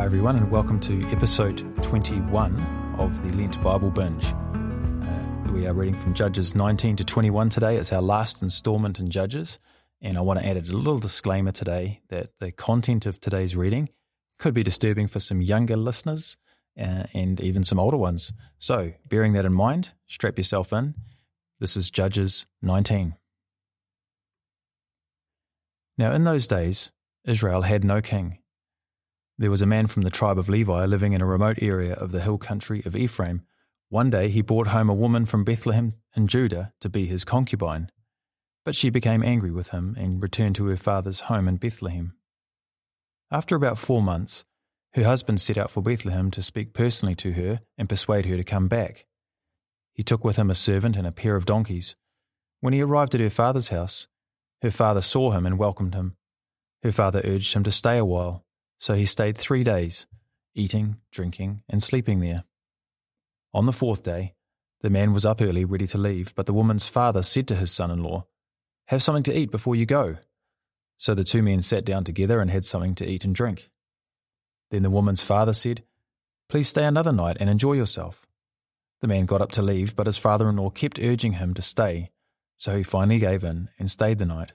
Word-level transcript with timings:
Hi, 0.00 0.06
everyone, 0.06 0.36
and 0.36 0.50
welcome 0.50 0.80
to 0.80 1.06
episode 1.08 1.58
21 1.84 2.58
of 2.98 3.22
the 3.22 3.36
Lent 3.36 3.62
Bible 3.62 3.90
Binge. 3.90 4.32
Uh, 4.32 5.52
we 5.52 5.66
are 5.66 5.74
reading 5.74 5.94
from 5.94 6.14
Judges 6.14 6.54
19 6.54 6.96
to 6.96 7.04
21 7.04 7.50
today. 7.50 7.76
It's 7.76 7.92
our 7.92 8.00
last 8.00 8.40
installment 8.40 8.98
in 8.98 9.10
Judges, 9.10 9.58
and 10.00 10.16
I 10.16 10.22
want 10.22 10.40
to 10.40 10.46
add 10.46 10.56
a 10.56 10.62
little 10.62 10.98
disclaimer 10.98 11.52
today 11.52 12.00
that 12.08 12.30
the 12.38 12.50
content 12.50 13.04
of 13.04 13.20
today's 13.20 13.54
reading 13.54 13.90
could 14.38 14.54
be 14.54 14.62
disturbing 14.62 15.06
for 15.06 15.20
some 15.20 15.42
younger 15.42 15.76
listeners 15.76 16.38
uh, 16.80 17.04
and 17.12 17.38
even 17.38 17.62
some 17.62 17.78
older 17.78 17.98
ones. 17.98 18.32
So, 18.56 18.94
bearing 19.06 19.34
that 19.34 19.44
in 19.44 19.52
mind, 19.52 19.92
strap 20.06 20.38
yourself 20.38 20.72
in. 20.72 20.94
This 21.58 21.76
is 21.76 21.90
Judges 21.90 22.46
19. 22.62 23.16
Now, 25.98 26.12
in 26.12 26.24
those 26.24 26.48
days, 26.48 26.90
Israel 27.26 27.60
had 27.60 27.84
no 27.84 28.00
king. 28.00 28.39
There 29.40 29.50
was 29.50 29.62
a 29.62 29.66
man 29.66 29.86
from 29.86 30.02
the 30.02 30.10
tribe 30.10 30.38
of 30.38 30.50
Levi 30.50 30.84
living 30.84 31.14
in 31.14 31.22
a 31.22 31.26
remote 31.26 31.62
area 31.62 31.94
of 31.94 32.12
the 32.12 32.20
hill 32.20 32.36
country 32.36 32.82
of 32.84 32.94
Ephraim. 32.94 33.40
One 33.88 34.10
day 34.10 34.28
he 34.28 34.42
brought 34.42 34.66
home 34.66 34.90
a 34.90 34.94
woman 34.94 35.24
from 35.24 35.44
Bethlehem 35.44 35.94
in 36.14 36.26
Judah 36.26 36.74
to 36.82 36.90
be 36.90 37.06
his 37.06 37.24
concubine. 37.24 37.90
But 38.66 38.74
she 38.74 38.90
became 38.90 39.22
angry 39.22 39.50
with 39.50 39.70
him 39.70 39.96
and 39.98 40.22
returned 40.22 40.56
to 40.56 40.66
her 40.66 40.76
father's 40.76 41.20
home 41.20 41.48
in 41.48 41.56
Bethlehem. 41.56 42.12
After 43.30 43.56
about 43.56 43.78
four 43.78 44.02
months, 44.02 44.44
her 44.92 45.04
husband 45.04 45.40
set 45.40 45.56
out 45.56 45.70
for 45.70 45.82
Bethlehem 45.82 46.30
to 46.32 46.42
speak 46.42 46.74
personally 46.74 47.14
to 47.14 47.32
her 47.32 47.60
and 47.78 47.88
persuade 47.88 48.26
her 48.26 48.36
to 48.36 48.44
come 48.44 48.68
back. 48.68 49.06
He 49.94 50.02
took 50.02 50.22
with 50.22 50.36
him 50.36 50.50
a 50.50 50.54
servant 50.54 50.96
and 50.96 51.06
a 51.06 51.12
pair 51.12 51.34
of 51.34 51.46
donkeys. 51.46 51.96
When 52.60 52.74
he 52.74 52.82
arrived 52.82 53.14
at 53.14 53.22
her 53.22 53.30
father's 53.30 53.70
house, 53.70 54.06
her 54.60 54.70
father 54.70 55.00
saw 55.00 55.30
him 55.30 55.46
and 55.46 55.58
welcomed 55.58 55.94
him. 55.94 56.16
Her 56.82 56.92
father 56.92 57.22
urged 57.24 57.54
him 57.54 57.64
to 57.64 57.70
stay 57.70 57.96
a 57.96 58.04
while 58.04 58.44
so 58.80 58.94
he 58.94 59.04
stayed 59.04 59.36
three 59.36 59.62
days, 59.62 60.06
eating, 60.54 60.96
drinking, 61.12 61.62
and 61.68 61.82
sleeping 61.82 62.20
there. 62.20 62.44
On 63.52 63.66
the 63.66 63.74
fourth 63.74 64.02
day, 64.02 64.34
the 64.80 64.88
man 64.88 65.12
was 65.12 65.26
up 65.26 65.42
early, 65.42 65.66
ready 65.66 65.86
to 65.88 65.98
leave, 65.98 66.34
but 66.34 66.46
the 66.46 66.54
woman's 66.54 66.86
father 66.86 67.22
said 67.22 67.46
to 67.48 67.56
his 67.56 67.70
son 67.70 67.90
in 67.90 68.02
law, 68.02 68.24
Have 68.86 69.02
something 69.02 69.22
to 69.24 69.38
eat 69.38 69.50
before 69.50 69.76
you 69.76 69.84
go. 69.84 70.16
So 70.96 71.14
the 71.14 71.24
two 71.24 71.42
men 71.42 71.60
sat 71.60 71.84
down 71.84 72.04
together 72.04 72.40
and 72.40 72.50
had 72.50 72.64
something 72.64 72.94
to 72.96 73.06
eat 73.06 73.22
and 73.22 73.34
drink. 73.34 73.68
Then 74.70 74.82
the 74.82 74.88
woman's 74.88 75.22
father 75.22 75.52
said, 75.52 75.82
Please 76.48 76.68
stay 76.68 76.84
another 76.84 77.12
night 77.12 77.36
and 77.38 77.50
enjoy 77.50 77.74
yourself. 77.74 78.26
The 79.02 79.08
man 79.08 79.26
got 79.26 79.42
up 79.42 79.52
to 79.52 79.62
leave, 79.62 79.94
but 79.94 80.06
his 80.06 80.16
father 80.16 80.48
in 80.48 80.56
law 80.56 80.70
kept 80.70 80.98
urging 80.98 81.34
him 81.34 81.52
to 81.52 81.62
stay, 81.62 82.12
so 82.56 82.78
he 82.78 82.82
finally 82.82 83.18
gave 83.18 83.44
in 83.44 83.68
and 83.78 83.90
stayed 83.90 84.16
the 84.16 84.26
night. 84.26 84.52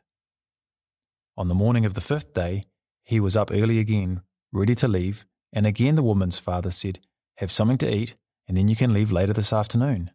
On 1.37 1.47
the 1.47 1.55
morning 1.55 1.85
of 1.85 1.93
the 1.93 2.01
fifth 2.01 2.33
day, 2.33 2.63
he 3.05 3.19
was 3.19 3.37
up 3.37 3.51
early 3.53 3.79
again, 3.79 4.21
ready 4.51 4.75
to 4.75 4.87
leave, 4.87 5.25
and 5.53 5.65
again 5.65 5.95
the 5.95 6.03
woman's 6.03 6.39
father 6.39 6.71
said, 6.71 6.99
Have 7.37 7.51
something 7.51 7.77
to 7.77 7.95
eat, 7.95 8.15
and 8.47 8.57
then 8.57 8.67
you 8.67 8.75
can 8.75 8.93
leave 8.93 9.11
later 9.11 9.31
this 9.31 9.53
afternoon. 9.53 10.11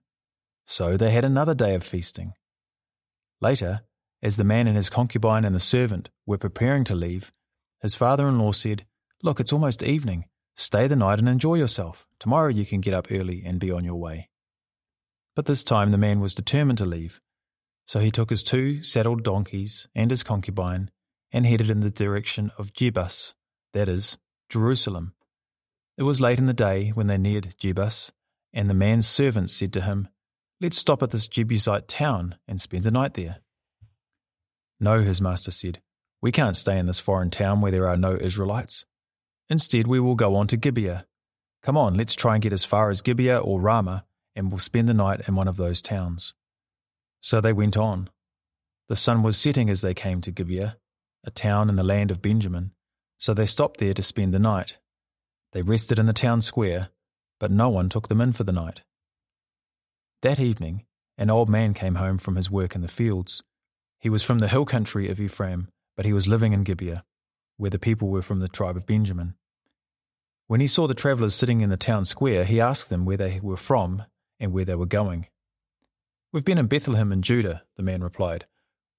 So 0.66 0.96
they 0.96 1.12
had 1.12 1.24
another 1.24 1.55
day 1.55 1.74
of 1.74 1.84
feasting. 1.84 2.34
Later, 3.41 3.83
as 4.22 4.36
the 4.36 4.44
man 4.44 4.66
and 4.66 4.77
his 4.77 4.91
concubine 4.91 5.44
and 5.44 5.55
the 5.55 5.61
servant 5.61 6.11
were 6.27 6.36
preparing 6.36 6.84
to 6.84 6.94
leave, 6.94 7.33
his 7.80 7.94
father 7.94 8.28
in 8.28 8.38
law 8.38 8.52
said, 8.52 8.84
Look, 9.22 9.41
it's 9.41 9.52
almost 9.52 9.83
evening. 9.83 10.27
Stay 10.56 10.86
the 10.86 10.96
night 10.96 11.18
and 11.18 11.28
enjoy 11.28 11.55
yourself. 11.55 12.06
Tomorrow 12.18 12.48
you 12.48 12.66
can 12.66 12.80
get 12.80 12.92
up 12.92 13.06
early 13.11 13.42
and 13.46 13.61
be 13.61 13.70
on 13.70 13.84
your 13.84 13.94
way. 13.94 14.28
But 15.34 15.46
this 15.46 15.64
time 15.64 15.91
the 15.91 15.98
man 15.98 16.20
was 16.20 16.34
determined 16.34 16.78
to 16.78 16.86
leave. 16.86 17.20
So 17.86 18.00
he 18.00 18.11
took 18.11 18.30
his 18.30 18.42
two 18.42 18.83
saddled 18.83 19.22
donkeys 19.22 19.88
and 19.94 20.11
his 20.11 20.22
concubine 20.22 20.91
and 21.33 21.47
headed 21.47 21.70
in 21.70 21.81
the 21.81 21.91
direction 21.91 22.50
of 22.59 22.73
Jebus, 22.73 23.34
that 23.73 23.89
is, 23.89 24.19
Jerusalem. 24.48 25.14
It 25.97 26.03
was 26.03 26.20
late 26.20 26.39
in 26.39 26.47
the 26.47 26.55
day 26.55 26.91
when 26.91 27.06
they 27.06 27.19
neared 27.19 27.55
Jebus, 27.59 28.11
and 28.53 28.69
the 28.69 28.75
man's 28.75 29.06
servant 29.06 29.51
said 29.51 29.73
to 29.74 29.83
him, 29.83 30.08
Let's 30.61 30.77
stop 30.77 31.02
at 31.02 31.11
this 31.11 31.29
Jebusite 31.29 31.89
town 31.89 32.36
and 32.46 32.61
spend 32.61 32.85
the 32.85 32.91
night 32.91 33.14
there. 33.14 33.39
No, 34.79 35.01
his 35.01 35.20
master 35.20 35.51
said, 35.51 35.80
we 36.23 36.33
can't 36.33 36.57
stay 36.57 36.79
in 36.79 36.86
this 36.86 37.01
foreign 37.01 37.30
town 37.30 37.61
where 37.61 37.73
there 37.73 37.89
are 37.89 37.97
no 37.97 38.17
Israelites. 38.20 38.85
Instead, 39.48 39.86
we 39.86 40.01
will 40.01 40.14
go 40.14 40.36
on 40.36 40.47
to 40.48 40.57
Gibeah. 40.57 41.07
Come 41.62 41.77
on, 41.77 41.97
let's 41.97 42.14
try 42.14 42.35
and 42.35 42.42
get 42.42 42.52
as 42.52 42.64
far 42.64 42.91
as 42.91 43.01
Gibeah 43.01 43.39
or 43.39 43.61
Ramah, 43.61 44.05
and 44.36 44.51
we'll 44.51 44.58
spend 44.58 44.89
the 44.89 44.95
night 44.95 45.23
in 45.27 45.35
one 45.35 45.48
of 45.48 45.57
those 45.57 45.83
towns. 45.83 46.35
So 47.20 47.41
they 47.41 47.52
went 47.52 47.77
on. 47.77 48.11
The 48.89 48.97
sun 48.97 49.23
was 49.23 49.39
setting 49.39 49.70
as 49.70 49.83
they 49.83 49.95
came 49.95 50.20
to 50.23 50.30
Gibeah, 50.30 50.77
a 51.25 51.31
town 51.31 51.69
in 51.69 51.77
the 51.77 51.83
land 51.83 52.11
of 52.11 52.23
Benjamin, 52.23 52.73
so 53.19 53.35
they 53.35 53.47
stopped 53.47 53.79
there 53.79 53.95
to 53.95 54.03
spend 54.03 54.33
the 54.33 54.39
night. 54.39 54.79
They 55.53 55.63
rested 55.63 55.98
in 55.98 56.07
the 56.07 56.13
town 56.13 56.41
square, 56.41 56.91
but 57.39 57.51
no 57.51 57.69
one 57.69 57.89
took 57.89 58.08
them 58.08 58.20
in 58.20 58.33
for 58.33 58.45
the 58.45 58.53
night. 58.53 58.83
That 60.23 60.41
evening, 60.41 60.85
an 61.19 61.30
old 61.30 61.48
man 61.48 61.75
came 61.75 61.97
home 61.97 62.19
from 62.19 62.36
his 62.36 62.51
work 62.51 62.75
in 62.75 62.83
the 62.83 62.89
fields. 62.89 63.42
He 63.98 64.09
was 64.09 64.23
from 64.23 64.39
the 64.39 64.48
hill 64.48 64.64
country 64.64 65.09
of 65.09 65.20
Ephraim, 65.20 65.69
but 65.97 66.07
he 66.07 66.13
was 66.13 66.29
living 66.29 66.53
in 66.53 66.64
Gibeah, 66.64 67.05
where 67.57 67.70
the 67.70 67.79
people 67.79 68.09
were 68.09 68.23
from 68.23 68.41
the 68.41 68.48
tribe 68.48 68.77
of 68.77 68.86
Benjamin. 68.86 69.35
When 70.47 70.61
he 70.61 70.67
saw 70.67 70.86
the 70.86 70.95
travellers 70.95 71.35
sitting 71.35 71.61
in 71.61 71.70
the 71.70 71.77
town 71.77 72.05
square, 72.05 72.45
he 72.45 72.61
asked 72.61 72.89
them 72.89 73.05
where 73.05 73.17
they 73.17 73.39
were 73.42 73.57
from 73.57 74.05
and 74.39 74.53
where 74.53 74.64
they 74.64 74.75
were 74.75 74.86
going. 74.86 75.27
We've 76.33 76.45
been 76.45 76.59
in 76.59 76.67
Bethlehem 76.67 77.13
in 77.13 77.23
Judah, 77.23 77.63
the 77.77 77.83
man 77.83 78.03
replied. 78.03 78.47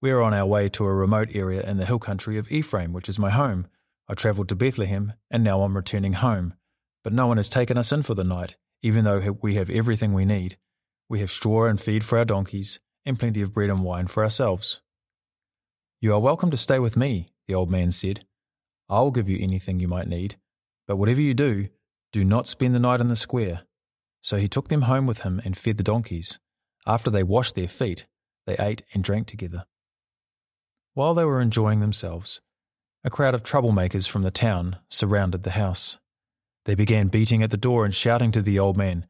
We 0.01 0.09
are 0.09 0.21
on 0.21 0.33
our 0.33 0.47
way 0.47 0.67
to 0.69 0.85
a 0.85 0.93
remote 0.93 1.35
area 1.35 1.61
in 1.61 1.77
the 1.77 1.85
hill 1.85 1.99
country 1.99 2.39
of 2.39 2.51
Ephraim, 2.51 2.91
which 2.91 3.07
is 3.07 3.19
my 3.19 3.29
home. 3.29 3.67
I 4.09 4.15
travelled 4.15 4.49
to 4.49 4.55
Bethlehem, 4.55 5.13
and 5.29 5.43
now 5.43 5.61
I'm 5.61 5.75
returning 5.75 6.13
home. 6.13 6.55
But 7.03 7.13
no 7.13 7.27
one 7.27 7.37
has 7.37 7.49
taken 7.49 7.77
us 7.77 7.91
in 7.91 8.01
for 8.01 8.15
the 8.15 8.23
night, 8.23 8.57
even 8.81 9.05
though 9.05 9.37
we 9.43 9.53
have 9.55 9.69
everything 9.69 10.13
we 10.13 10.25
need. 10.25 10.57
We 11.07 11.19
have 11.19 11.29
straw 11.29 11.65
and 11.65 11.79
feed 11.79 12.03
for 12.03 12.17
our 12.17 12.25
donkeys, 12.25 12.79
and 13.05 13.19
plenty 13.19 13.43
of 13.43 13.53
bread 13.53 13.69
and 13.69 13.83
wine 13.83 14.07
for 14.07 14.23
ourselves. 14.23 14.81
You 15.99 16.15
are 16.15 16.19
welcome 16.19 16.49
to 16.49 16.57
stay 16.57 16.79
with 16.79 16.97
me, 16.97 17.31
the 17.47 17.53
old 17.53 17.69
man 17.69 17.91
said. 17.91 18.25
I 18.89 19.01
will 19.01 19.11
give 19.11 19.29
you 19.29 19.37
anything 19.39 19.79
you 19.79 19.87
might 19.87 20.07
need, 20.07 20.35
but 20.87 20.95
whatever 20.95 21.21
you 21.21 21.35
do, 21.35 21.69
do 22.11 22.25
not 22.25 22.47
spend 22.47 22.73
the 22.73 22.79
night 22.79 23.01
in 23.01 23.07
the 23.07 23.15
square. 23.15 23.61
So 24.19 24.37
he 24.37 24.47
took 24.47 24.69
them 24.69 24.83
home 24.83 25.05
with 25.05 25.21
him 25.21 25.39
and 25.45 25.55
fed 25.55 25.77
the 25.77 25.83
donkeys. 25.83 26.39
After 26.87 27.11
they 27.11 27.21
washed 27.21 27.53
their 27.53 27.67
feet, 27.67 28.07
they 28.47 28.55
ate 28.57 28.81
and 28.95 29.03
drank 29.03 29.27
together. 29.27 29.65
While 30.93 31.13
they 31.13 31.25
were 31.25 31.39
enjoying 31.39 31.79
themselves, 31.79 32.41
a 33.03 33.09
crowd 33.09 33.33
of 33.33 33.43
troublemakers 33.43 34.09
from 34.09 34.23
the 34.23 34.31
town 34.31 34.77
surrounded 34.89 35.43
the 35.43 35.51
house. 35.51 35.97
They 36.65 36.75
began 36.75 37.07
beating 37.07 37.41
at 37.41 37.49
the 37.49 37.57
door 37.57 37.85
and 37.85 37.95
shouting 37.95 38.31
to 38.33 38.41
the 38.41 38.59
old 38.59 38.77
man, 38.77 39.07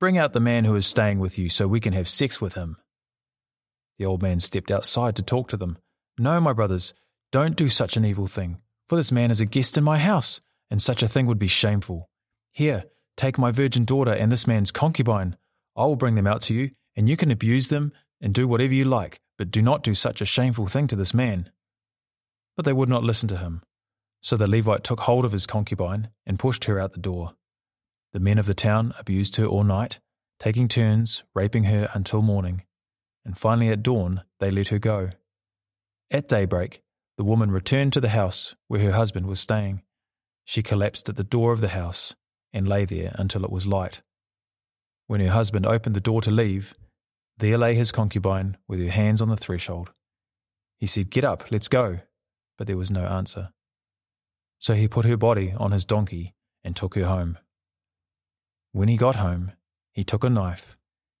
Bring 0.00 0.18
out 0.18 0.32
the 0.32 0.40
man 0.40 0.64
who 0.64 0.74
is 0.76 0.86
staying 0.86 1.18
with 1.18 1.38
you 1.38 1.48
so 1.48 1.68
we 1.68 1.78
can 1.78 1.92
have 1.92 2.08
sex 2.08 2.40
with 2.40 2.54
him. 2.54 2.78
The 3.98 4.06
old 4.06 4.22
man 4.22 4.40
stepped 4.40 4.70
outside 4.70 5.14
to 5.16 5.22
talk 5.22 5.48
to 5.48 5.56
them. 5.56 5.78
No, 6.18 6.40
my 6.40 6.52
brothers, 6.52 6.94
don't 7.30 7.54
do 7.54 7.68
such 7.68 7.96
an 7.96 8.04
evil 8.04 8.26
thing, 8.26 8.60
for 8.88 8.96
this 8.96 9.12
man 9.12 9.30
is 9.30 9.40
a 9.40 9.46
guest 9.46 9.78
in 9.78 9.84
my 9.84 9.98
house, 9.98 10.40
and 10.70 10.80
such 10.80 11.02
a 11.02 11.08
thing 11.08 11.26
would 11.26 11.38
be 11.38 11.46
shameful. 11.46 12.08
Here, 12.52 12.84
take 13.16 13.38
my 13.38 13.50
virgin 13.50 13.84
daughter 13.84 14.12
and 14.12 14.32
this 14.32 14.46
man's 14.46 14.72
concubine. 14.72 15.36
I 15.76 15.84
will 15.84 15.96
bring 15.96 16.14
them 16.14 16.26
out 16.26 16.40
to 16.42 16.54
you, 16.54 16.70
and 16.96 17.08
you 17.08 17.16
can 17.16 17.30
abuse 17.30 17.68
them 17.68 17.92
and 18.20 18.34
do 18.34 18.48
whatever 18.48 18.74
you 18.74 18.84
like, 18.84 19.20
but 19.40 19.50
do 19.50 19.62
not 19.62 19.82
do 19.82 19.94
such 19.94 20.20
a 20.20 20.26
shameful 20.26 20.66
thing 20.66 20.86
to 20.86 20.94
this 20.94 21.14
man. 21.14 21.50
But 22.58 22.66
they 22.66 22.74
would 22.74 22.90
not 22.90 23.02
listen 23.02 23.26
to 23.30 23.38
him. 23.38 23.62
So 24.20 24.36
the 24.36 24.46
Levite 24.46 24.84
took 24.84 25.00
hold 25.00 25.24
of 25.24 25.32
his 25.32 25.46
concubine 25.46 26.10
and 26.26 26.38
pushed 26.38 26.66
her 26.66 26.78
out 26.78 26.92
the 26.92 26.98
door. 26.98 27.32
The 28.12 28.20
men 28.20 28.36
of 28.36 28.44
the 28.44 28.52
town 28.52 28.92
abused 28.98 29.36
her 29.36 29.46
all 29.46 29.62
night, 29.62 29.98
taking 30.38 30.68
turns 30.68 31.24
raping 31.34 31.64
her 31.64 31.88
until 31.94 32.20
morning, 32.20 32.64
and 33.24 33.38
finally 33.38 33.70
at 33.70 33.82
dawn 33.82 34.24
they 34.40 34.50
let 34.50 34.68
her 34.68 34.78
go. 34.78 35.08
At 36.10 36.28
daybreak, 36.28 36.82
the 37.16 37.24
woman 37.24 37.50
returned 37.50 37.94
to 37.94 38.00
the 38.02 38.10
house 38.10 38.54
where 38.68 38.82
her 38.82 38.92
husband 38.92 39.26
was 39.26 39.40
staying. 39.40 39.80
She 40.44 40.62
collapsed 40.62 41.08
at 41.08 41.16
the 41.16 41.24
door 41.24 41.52
of 41.52 41.62
the 41.62 41.68
house 41.68 42.14
and 42.52 42.68
lay 42.68 42.84
there 42.84 43.12
until 43.14 43.46
it 43.46 43.50
was 43.50 43.66
light. 43.66 44.02
When 45.06 45.22
her 45.22 45.30
husband 45.30 45.64
opened 45.64 45.96
the 45.96 46.00
door 46.00 46.20
to 46.20 46.30
leave, 46.30 46.74
there 47.40 47.58
lay 47.58 47.74
his 47.74 47.92
concubine 47.92 48.56
with 48.68 48.80
her 48.80 48.90
hands 48.90 49.20
on 49.20 49.28
the 49.28 49.36
threshold. 49.36 49.92
He 50.78 50.86
said, 50.86 51.10
Get 51.10 51.24
up, 51.24 51.50
let's 51.50 51.68
go. 51.68 52.00
But 52.56 52.66
there 52.66 52.76
was 52.76 52.90
no 52.90 53.04
answer. 53.04 53.50
So 54.58 54.74
he 54.74 54.88
put 54.88 55.06
her 55.06 55.16
body 55.16 55.54
on 55.56 55.72
his 55.72 55.84
donkey 55.84 56.34
and 56.62 56.76
took 56.76 56.94
her 56.94 57.06
home. 57.06 57.38
When 58.72 58.88
he 58.88 58.96
got 58.96 59.16
home, 59.16 59.52
he 59.92 60.04
took 60.04 60.22
a 60.22 60.30
knife 60.30 60.76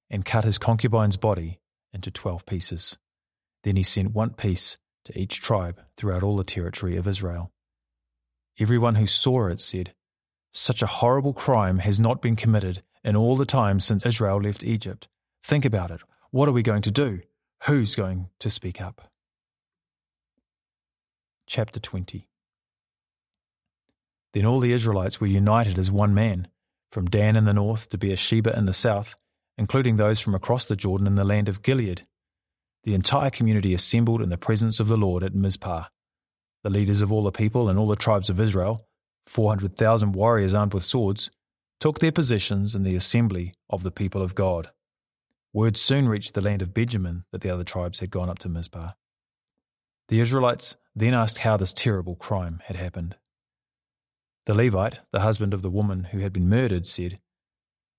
and 0.08 0.24
cut 0.24 0.44
his 0.44 0.58
concubine's 0.58 1.16
body 1.16 1.60
into 1.92 2.10
twelve 2.10 2.46
pieces. 2.46 2.98
Then 3.62 3.76
he 3.76 3.82
sent 3.82 4.12
one 4.12 4.30
piece 4.30 4.76
to 5.06 5.18
each 5.18 5.40
tribe 5.40 5.80
throughout 5.96 6.22
all 6.22 6.36
the 6.36 6.44
territory 6.44 6.96
of 6.96 7.08
Israel. 7.08 7.50
Everyone 8.58 8.96
who 8.96 9.06
saw 9.06 9.46
it 9.46 9.60
said, 9.60 9.94
Such 10.52 10.82
a 10.82 10.86
horrible 10.86 11.32
crime 11.32 11.78
has 11.78 11.98
not 11.98 12.20
been 12.20 12.36
committed 12.36 12.82
in 13.02 13.16
all 13.16 13.36
the 13.36 13.46
time 13.46 13.80
since 13.80 14.04
Israel 14.04 14.40
left 14.40 14.62
Egypt. 14.62 15.08
Think 15.42 15.64
about 15.64 15.90
it. 15.90 16.00
What 16.30 16.48
are 16.48 16.52
we 16.52 16.62
going 16.62 16.82
to 16.82 16.90
do? 16.90 17.20
Who's 17.66 17.94
going 17.94 18.28
to 18.38 18.50
speak 18.50 18.80
up? 18.80 19.10
Chapter 21.46 21.80
20 21.80 22.28
Then 24.32 24.46
all 24.46 24.60
the 24.60 24.72
Israelites 24.72 25.20
were 25.20 25.26
united 25.26 25.78
as 25.78 25.90
one 25.90 26.14
man, 26.14 26.48
from 26.90 27.06
Dan 27.06 27.36
in 27.36 27.44
the 27.44 27.52
north 27.52 27.88
to 27.88 27.98
Beersheba 27.98 28.56
in 28.56 28.66
the 28.66 28.72
south, 28.72 29.16
including 29.58 29.96
those 29.96 30.20
from 30.20 30.34
across 30.34 30.66
the 30.66 30.76
Jordan 30.76 31.06
in 31.06 31.16
the 31.16 31.24
land 31.24 31.48
of 31.48 31.62
Gilead. 31.62 32.06
The 32.84 32.94
entire 32.94 33.30
community 33.30 33.74
assembled 33.74 34.22
in 34.22 34.30
the 34.30 34.38
presence 34.38 34.80
of 34.80 34.88
the 34.88 34.96
Lord 34.96 35.22
at 35.22 35.34
Mizpah. 35.34 35.86
The 36.62 36.70
leaders 36.70 37.02
of 37.02 37.12
all 37.12 37.24
the 37.24 37.32
people 37.32 37.68
and 37.68 37.78
all 37.78 37.88
the 37.88 37.96
tribes 37.96 38.30
of 38.30 38.40
Israel, 38.40 38.86
400,000 39.26 40.12
warriors 40.12 40.54
armed 40.54 40.74
with 40.74 40.84
swords, 40.84 41.30
took 41.78 41.98
their 41.98 42.12
positions 42.12 42.74
in 42.74 42.84
the 42.84 42.94
assembly 42.94 43.54
of 43.68 43.82
the 43.82 43.90
people 43.90 44.22
of 44.22 44.34
God. 44.34 44.70
Word 45.52 45.76
soon 45.76 46.08
reached 46.08 46.34
the 46.34 46.40
land 46.40 46.62
of 46.62 46.72
Benjamin 46.72 47.24
that 47.32 47.40
the 47.40 47.50
other 47.50 47.64
tribes 47.64 47.98
had 47.98 48.10
gone 48.10 48.30
up 48.30 48.38
to 48.40 48.48
Mizpah. 48.48 48.92
The 50.08 50.20
Israelites 50.20 50.76
then 50.94 51.12
asked 51.12 51.38
how 51.38 51.56
this 51.56 51.72
terrible 51.72 52.14
crime 52.14 52.60
had 52.66 52.76
happened. 52.76 53.16
The 54.46 54.54
Levite, 54.54 55.00
the 55.12 55.20
husband 55.20 55.52
of 55.52 55.62
the 55.62 55.70
woman 55.70 56.04
who 56.04 56.18
had 56.18 56.32
been 56.32 56.48
murdered, 56.48 56.86
said, 56.86 57.18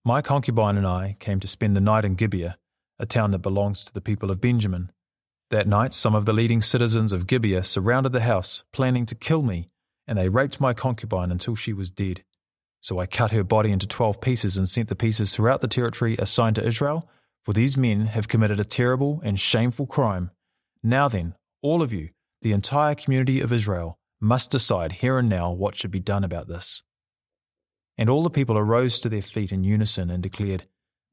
My 0.05 0.21
concubine 0.21 0.77
and 0.77 0.87
I 0.87 1.17
came 1.19 1.39
to 1.41 1.47
spend 1.47 1.75
the 1.75 1.81
night 1.81 2.05
in 2.05 2.15
Gibeah, 2.15 2.57
a 2.99 3.05
town 3.05 3.31
that 3.31 3.39
belongs 3.39 3.83
to 3.83 3.93
the 3.93 4.01
people 4.01 4.31
of 4.31 4.41
Benjamin. 4.41 4.91
That 5.49 5.67
night, 5.67 5.93
some 5.93 6.15
of 6.15 6.25
the 6.25 6.33
leading 6.33 6.61
citizens 6.61 7.11
of 7.11 7.27
Gibeah 7.27 7.63
surrounded 7.63 8.13
the 8.13 8.21
house, 8.21 8.63
planning 8.71 9.05
to 9.07 9.15
kill 9.15 9.43
me, 9.43 9.69
and 10.07 10.17
they 10.17 10.29
raped 10.29 10.61
my 10.61 10.73
concubine 10.73 11.31
until 11.31 11.55
she 11.55 11.73
was 11.73 11.91
dead. 11.91 12.23
So 12.79 12.99
I 12.99 13.05
cut 13.05 13.31
her 13.31 13.43
body 13.43 13.71
into 13.71 13.87
twelve 13.87 14.21
pieces 14.21 14.57
and 14.57 14.67
sent 14.67 14.87
the 14.87 14.95
pieces 14.95 15.35
throughout 15.35 15.61
the 15.61 15.67
territory 15.67 16.15
assigned 16.17 16.55
to 16.55 16.65
Israel, 16.65 17.09
for 17.43 17.53
these 17.53 17.77
men 17.77 18.07
have 18.07 18.27
committed 18.27 18.59
a 18.59 18.63
terrible 18.63 19.21
and 19.23 19.39
shameful 19.39 19.87
crime. 19.87 20.31
Now 20.83 21.07
then, 21.07 21.35
all 21.61 21.81
of 21.81 21.91
you, 21.93 22.09
the 22.41 22.51
entire 22.51 22.95
community 22.95 23.39
of 23.39 23.51
Israel, 23.51 23.97
must 24.19 24.51
decide 24.51 24.93
here 24.93 25.17
and 25.17 25.27
now 25.29 25.51
what 25.51 25.75
should 25.75 25.91
be 25.91 25.99
done 25.99 26.23
about 26.23 26.47
this. 26.47 26.83
And 27.97 28.09
all 28.09 28.23
the 28.23 28.29
people 28.29 28.57
arose 28.57 28.99
to 28.99 29.09
their 29.09 29.21
feet 29.21 29.51
in 29.51 29.63
unison 29.63 30.09
and 30.09 30.21
declared, 30.21 30.65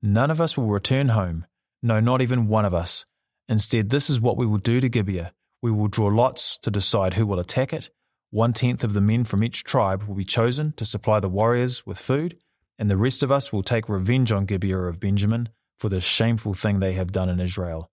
None 0.03 0.31
of 0.31 0.41
us 0.41 0.57
will 0.57 0.69
return 0.69 1.09
home, 1.09 1.47
no, 1.83 2.01
not 2.01 2.23
even 2.23 2.49
one 2.49 2.65
of 2.65 2.75
us. 2.75 3.05
Instead, 3.49 3.91
this 3.91 4.11
is 4.11 4.21
what 4.21 4.37
we 4.37 4.47
will 4.47 4.59
do 4.59 4.81
to 4.81 4.89
Gibeah. 4.89 5.33
We 5.63 5.71
will 5.71 5.89
draw 5.89 6.09
lots 6.09 6.59
to 6.59 6.71
decide 6.71 7.15
who 7.15 7.27
will 7.27 7.41
attack 7.41 7.73
it. 7.73 7.91
One 8.31 8.53
tenth 8.53 8.85
of 8.85 8.93
the 8.93 9.01
men 9.01 9.25
from 9.25 9.43
each 9.43 9.65
tribe 9.65 10.05
will 10.05 10.15
be 10.15 10.25
chosen 10.25 10.73
to 10.73 10.85
supply 10.85 11.19
the 11.19 11.31
warriors 11.31 11.87
with 11.87 11.99
food, 11.99 12.39
and 12.79 12.91
the 12.91 12.97
rest 12.97 13.23
of 13.23 13.33
us 13.33 13.53
will 13.53 13.63
take 13.63 13.89
revenge 13.89 14.31
on 14.31 14.45
Gibeah 14.45 14.83
of 14.83 15.01
Benjamin 15.01 15.49
for 15.79 15.89
the 15.89 16.01
shameful 16.01 16.55
thing 16.55 16.79
they 16.79 16.95
have 16.95 17.13
done 17.13 17.29
in 17.29 17.41
Israel. 17.41 17.91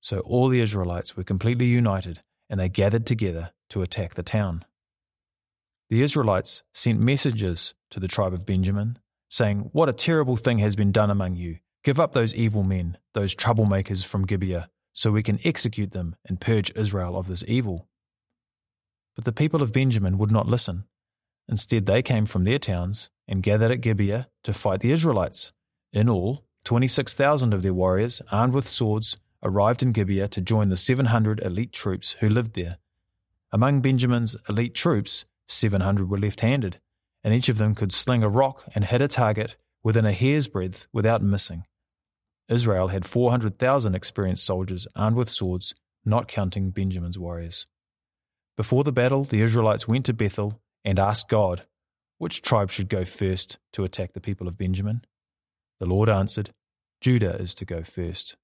So 0.00 0.20
all 0.20 0.48
the 0.48 0.60
Israelites 0.60 1.16
were 1.16 1.24
completely 1.24 1.66
united, 1.66 2.20
and 2.48 2.60
they 2.60 2.68
gathered 2.68 3.06
together 3.06 3.52
to 3.70 3.82
attack 3.82 4.14
the 4.14 4.22
town. 4.22 4.64
The 5.90 6.02
Israelites 6.02 6.62
sent 6.72 7.00
messengers 7.00 7.74
to 7.90 8.00
the 8.00 8.08
tribe 8.08 8.32
of 8.32 8.46
Benjamin, 8.46 8.98
saying, 9.28 9.70
What 9.72 9.88
a 9.88 9.94
terrible 9.94 10.36
thing 10.36 10.58
has 10.58 10.76
been 10.76 10.92
done 10.92 11.10
among 11.10 11.36
you. 11.36 11.58
Give 11.82 12.00
up 12.00 12.12
those 12.12 12.34
evil 12.34 12.62
men, 12.62 12.98
those 13.12 13.34
troublemakers 13.34 14.04
from 14.04 14.24
Gibeah, 14.24 14.70
so 14.92 15.10
we 15.10 15.22
can 15.22 15.40
execute 15.44 15.90
them 15.90 16.16
and 16.26 16.40
purge 16.40 16.72
Israel 16.76 17.16
of 17.16 17.26
this 17.26 17.44
evil. 17.46 17.88
But 19.16 19.24
the 19.24 19.32
people 19.32 19.62
of 19.62 19.72
Benjamin 19.72 20.18
would 20.18 20.30
not 20.30 20.48
listen. 20.48 20.84
Instead, 21.48 21.86
they 21.86 22.02
came 22.02 22.26
from 22.26 22.44
their 22.44 22.58
towns 22.58 23.10
and 23.28 23.42
gathered 23.42 23.70
at 23.70 23.80
Gibeah 23.80 24.28
to 24.44 24.52
fight 24.52 24.80
the 24.80 24.92
Israelites. 24.92 25.52
In 25.92 26.08
all, 26.08 26.44
26,000 26.64 27.52
of 27.52 27.62
their 27.62 27.74
warriors, 27.74 28.22
armed 28.32 28.54
with 28.54 28.66
swords, 28.66 29.18
arrived 29.42 29.82
in 29.82 29.92
Gibeah 29.92 30.28
to 30.28 30.40
join 30.40 30.70
the 30.70 30.76
700 30.76 31.40
elite 31.40 31.72
troops 31.72 32.12
who 32.20 32.28
lived 32.28 32.54
there. 32.54 32.78
Among 33.52 33.80
Benjamin's 33.80 34.34
elite 34.48 34.74
troops, 34.74 35.26
700 35.46 36.08
were 36.08 36.16
left 36.16 36.40
handed, 36.40 36.80
and 37.22 37.34
each 37.34 37.48
of 37.48 37.58
them 37.58 37.74
could 37.74 37.92
sling 37.92 38.22
a 38.22 38.28
rock 38.28 38.64
and 38.74 38.84
hit 38.84 39.02
a 39.02 39.08
target 39.08 39.56
within 39.82 40.06
a 40.06 40.12
hair's 40.12 40.48
breadth 40.48 40.86
without 40.92 41.22
missing. 41.22 41.64
Israel 42.48 42.88
had 42.88 43.06
400,000 43.06 43.94
experienced 43.94 44.44
soldiers 44.44 44.88
armed 44.96 45.16
with 45.16 45.30
swords, 45.30 45.74
not 46.04 46.28
counting 46.28 46.70
Benjamin's 46.70 47.18
warriors. 47.18 47.66
Before 48.56 48.84
the 48.84 48.92
battle, 48.92 49.24
the 49.24 49.40
Israelites 49.40 49.88
went 49.88 50.06
to 50.06 50.12
Bethel 50.12 50.60
and 50.84 50.98
asked 50.98 51.28
God, 51.28 51.66
which 52.18 52.42
tribe 52.42 52.70
should 52.70 52.88
go 52.88 53.04
first 53.04 53.58
to 53.72 53.84
attack 53.84 54.12
the 54.12 54.20
people 54.20 54.46
of 54.46 54.56
Benjamin? 54.56 55.04
The 55.80 55.86
Lord 55.86 56.08
answered, 56.08 56.50
Judah 57.00 57.36
is 57.36 57.54
to 57.56 57.64
go 57.64 57.82
first. 57.82 58.36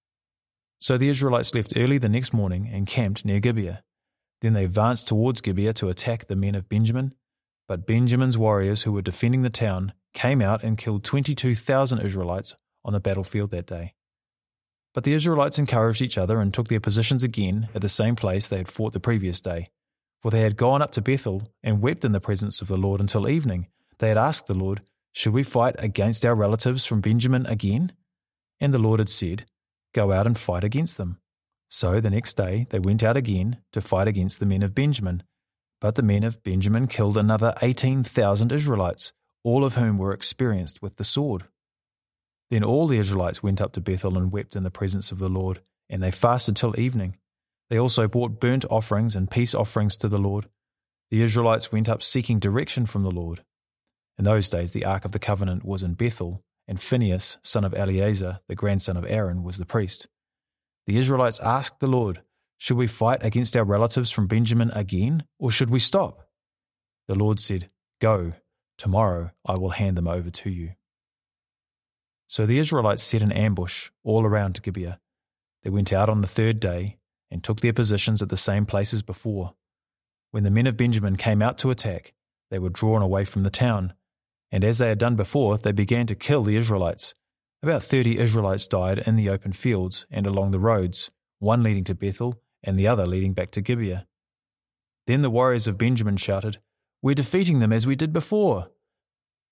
So 0.79 0.97
the 0.97 1.09
Israelites 1.09 1.55
left 1.55 1.75
early 1.77 1.99
the 1.99 2.09
next 2.09 2.33
morning 2.33 2.69
and 2.73 2.87
camped 2.87 3.25
near 3.25 3.41
Gibeah. 3.41 3.83
Then 4.41 4.55
they 4.55 4.65
advanced 4.65 5.09
towards 5.09 5.41
Gibeah 5.41 5.75
to 5.75 5.89
attack 5.89 6.27
the 6.27 6.37
men 6.37 6.55
of 6.55 6.69
Benjamin. 6.69 7.15
But 7.69 7.87
Benjamin's 7.87 8.39
warriors 8.39 8.83
who 8.83 8.93
were 8.93 9.03
defending 9.03 9.43
the 9.43 9.51
town 9.51 9.93
came 10.15 10.41
out 10.41 10.65
and 10.65 10.79
killed 10.79 11.05
22,000 11.05 12.01
Israelites 12.01 12.55
on 12.85 12.93
the 12.93 13.01
battlefield 13.01 13.51
that 13.51 13.67
day. 13.67 13.95
But 14.93 15.05
the 15.05 15.13
Israelites 15.13 15.59
encouraged 15.59 16.03
each 16.03 16.19
other 16.19 16.41
and 16.41 16.53
took 16.53 16.69
their 16.69 16.81
positions 16.81 17.23
again 17.23 17.69
at 17.75 17.83
the 17.83 17.89
same 17.89 18.17
place 18.17 18.49
they 18.49 18.57
had 18.57 18.69
fought 18.69 18.93
the 18.93 19.01
previous 19.01 19.41
day. 19.41 19.71
For 20.21 20.31
they 20.31 20.41
had 20.41 20.57
gone 20.57 20.83
up 20.83 20.93
to 20.93 21.01
Bethel 21.01 21.49
and 21.63 21.81
wept 21.81 22.05
in 22.05 22.13
the 22.13 22.21
presence 22.21 22.61
of 22.61 22.69
the 22.69 22.77
Lord 22.77 23.01
until 23.01 23.29
evening. 23.29 23.69
They 23.99 24.09
had 24.09 24.19
asked 24.19 24.47
the 24.47 24.55
Lord, 24.55 24.83
Should 25.13 25.33
we 25.33 25.43
fight 25.43 25.75
against 25.79 26.25
our 26.25 26.35
relatives 26.35 26.87
from 26.87 27.01
Benjamin 27.01 27.47
again? 27.47 27.93
And 28.61 28.73
the 28.73 28.79
Lord 28.79 29.01
had 29.01 29.09
said, 29.09 29.47
Go 29.93 30.13
out 30.13 30.27
and 30.27 30.39
fight 30.39 30.65
against 30.65 30.97
them. 30.99 31.19
So 31.69 32.01
the 32.01 32.11
next 32.11 32.35
day 32.35 32.67
they 32.71 32.79
went 32.79 33.03
out 33.03 33.17
again 33.17 33.59
to 33.73 33.81
fight 33.81 34.09
against 34.09 34.41
the 34.41 34.47
men 34.47 34.63
of 34.63 34.75
Benjamin. 34.75 35.23
But 35.81 35.95
the 35.95 36.03
men 36.03 36.25
of 36.25 36.43
Benjamin 36.43 36.87
killed 36.87 37.17
another 37.17 37.55
18,000 37.63 38.53
Israelites, 38.53 39.13
all 39.43 39.65
of 39.65 39.77
whom 39.77 39.97
were 39.97 40.13
experienced 40.13 40.83
with 40.83 40.97
the 40.97 41.05
sword. 41.05 41.45
Then 42.51 42.65
all 42.65 42.87
the 42.87 42.99
Israelites 42.99 43.43
went 43.43 43.61
up 43.61 43.73
to 43.73 43.81
Bethel 43.81 44.19
and 44.19 44.33
wept 44.33 44.57
in 44.57 44.65
the 44.65 44.71
presence 44.71 45.13
of 45.13 45.19
the 45.19 45.29
Lord, 45.29 45.61
and 45.89 46.03
they 46.03 46.11
fasted 46.11 46.57
till 46.57 46.79
evening. 46.79 47.17
They 47.71 47.79
also 47.79 48.09
brought 48.09 48.41
burnt 48.41 48.65
offerings 48.69 49.15
and 49.15 49.31
peace 49.31 49.55
offerings 49.55 49.97
to 49.99 50.09
the 50.09 50.19
Lord. 50.19 50.49
The 51.11 51.23
Israelites 51.23 51.73
went 51.73 51.89
up 51.89 52.03
seeking 52.03 52.41
direction 52.41 52.85
from 52.87 53.05
the 53.05 53.11
Lord. 53.11 53.43
In 54.21 54.25
those 54.25 54.51
days, 54.51 54.73
the 54.73 54.85
Ark 54.85 55.07
of 55.07 55.13
the 55.13 55.19
Covenant 55.19 55.65
was 55.65 55.83
in 55.83 55.95
Bethel, 55.95 56.45
and 56.69 56.79
Phinehas, 56.79 57.39
son 57.43 57.65
of 57.65 57.73
Eleazar, 57.73 58.41
the 58.49 58.55
grandson 58.55 58.99
of 58.99 59.07
Aaron, 59.09 59.43
was 59.43 59.57
the 59.57 59.65
priest 59.65 60.09
the 60.87 60.99
Israelites 60.99 61.41
asked 61.41 61.81
the 61.81 61.87
Lord, 61.87 62.21
Should 62.59 62.77
we 62.77 62.87
fight 62.87 63.25
against 63.25 63.57
our 63.57 63.65
relatives 63.65 64.11
from 64.11 64.27
Benjamin 64.27 64.71
again, 64.73 65.25
or 65.39 65.51
should 65.51 65.71
we 65.71 65.79
stop? 65.79 66.29
The 67.09 67.15
Lord 67.15 67.41
said, 67.41 67.71
Go, 67.99 68.35
tomorrow 68.77 69.31
I 69.47 69.55
will 69.55 69.71
hand 69.71 69.97
them 69.97 70.07
over 70.07 70.29
to 70.29 70.51
you. 70.51 70.73
So 72.29 72.45
the 72.45 72.59
Israelites 72.59 73.03
set 73.03 73.23
an 73.23 73.33
ambush 73.33 73.89
all 74.05 74.27
around 74.27 74.63
Gibeah. 74.63 75.01
They 75.63 75.71
went 75.71 75.95
out 75.95 76.11
on 76.11 76.21
the 76.21 76.29
third 76.29 76.61
day 76.61 76.99
and 77.31 77.43
took 77.43 77.61
their 77.61 77.73
positions 77.73 78.21
at 78.21 78.29
the 78.29 78.37
same 78.37 78.67
place 78.67 78.93
as 78.93 79.01
before. 79.01 79.55
When 80.31 80.43
the 80.43 80.51
men 80.51 80.67
of 80.67 80.77
Benjamin 80.77 81.17
came 81.17 81.41
out 81.41 81.57
to 81.59 81.71
attack, 81.71 82.13
they 82.51 82.59
were 82.59 82.69
drawn 82.69 83.01
away 83.01 83.25
from 83.25 83.45
the 83.45 83.51
town, 83.51 83.95
and 84.53 84.65
as 84.65 84.79
they 84.79 84.89
had 84.89 84.99
done 84.99 85.17
before, 85.17 85.59
they 85.59 85.73
began 85.73 86.07
to 86.07 86.15
kill 86.15 86.43
the 86.43 86.57
Israelites. 86.57 87.15
About 87.63 87.83
30 87.83 88.19
Israelites 88.19 88.67
died 88.67 88.99
in 88.99 89.17
the 89.17 89.29
open 89.29 89.53
fields 89.53 90.07
and 90.11 90.27
along 90.27 90.51
the 90.51 90.59
roads, 90.59 91.11
one 91.39 91.63
leading 91.63 91.85
to 91.85 91.95
Bethel 91.95 92.41
and 92.63 92.79
the 92.79 92.89
other 92.89 93.07
leading 93.07 93.33
back 93.33 93.51
to 93.53 93.61
Gibeah. 93.61 94.07
Then 95.07 95.23
the 95.23 95.31
warriors 95.31 95.67
of 95.67 95.79
Benjamin 95.79 96.17
shouted, 96.17 96.59
We're 97.03 97.15
defeating 97.15 97.59
them 97.59 97.73
as 97.73 97.87
we 97.87 97.97
did 97.97 98.13
before. 98.13 98.71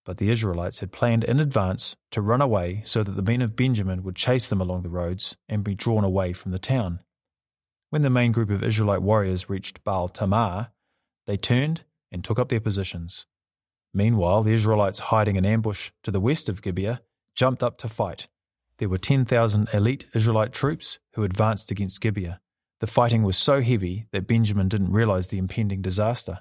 But 0.05 0.19
the 0.19 0.31
Israelites 0.31 0.81
had 0.81 0.93
planned 0.93 1.25
in 1.25 1.39
advance 1.39 1.97
to 2.13 2.23
run 2.23 2.41
away 2.41 2.81
so 2.85 3.03
that 3.03 3.13
the 3.13 3.23
men 3.23 3.43
of 3.43 3.57
Benjamin 3.57 4.03
would 4.03 4.17
chase 4.17 4.49
them 4.49 4.61
along 4.61 4.83
the 4.83 4.89
roads 4.89 5.37
and 5.49 5.63
be 5.63 5.75
drawn 5.75 6.05
away 6.05 6.33
from 6.33 6.53
the 6.53 6.59
town. 6.59 7.01
When 7.91 8.03
the 8.03 8.11
main 8.11 8.33
group 8.33 8.51
of 8.51 8.63
Israelite 8.63 9.03
warriors 9.03 9.51
reached 9.51 9.85
Baal 9.85 10.09
Tamar, 10.09 10.71
they 11.27 11.37
turned 11.37 11.85
and 12.11 12.25
took 12.25 12.39
up 12.39 12.49
their 12.49 12.61
positions. 12.61 13.27
Meanwhile, 13.93 14.43
the 14.43 14.53
Israelites 14.53 14.99
hiding 14.99 15.37
in 15.37 15.45
ambush 15.45 15.91
to 16.03 16.11
the 16.11 16.21
west 16.21 16.49
of 16.49 16.63
Gibeah 16.63 17.01
jumped 17.35 17.63
up 17.63 17.79
to 17.79 17.89
fight. 17.89 18.29
There 18.79 18.89
were 18.89 18.99
10,000 18.99 19.69
elite 19.73 20.07
Israelite 20.15 20.53
troops 20.53 20.99
who 21.15 21.25
advanced 21.25 21.71
against 21.71 22.01
Gibeah. 22.01 22.41
The 22.81 22.87
fighting 22.87 23.23
was 23.25 23.37
so 23.37 23.61
heavy 23.61 24.07
that 24.13 24.29
Benjamin 24.29 24.69
didn't 24.69 24.93
realize 24.93 25.29
the 25.29 25.39
impending 25.39 25.83
disaster. 25.83 26.41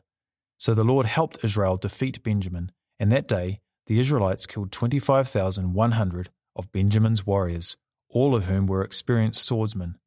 So 0.57 0.73
the 0.73 0.83
Lord 0.83 1.05
helped 1.05 1.43
Israel 1.43 1.77
defeat 1.77 2.23
Benjamin, 2.23 2.71
and 2.99 3.11
that 3.11 3.27
day 3.27 3.59
the 3.87 3.99
Israelites 3.99 4.45
killed 4.45 4.71
25,100 4.71 6.29
of 6.55 6.71
Benjamin's 6.71 7.25
warriors, 7.25 7.77
all 8.09 8.35
of 8.35 8.45
whom 8.45 8.67
were 8.67 8.83
experienced 8.83 9.45
swordsmen. 9.45 9.97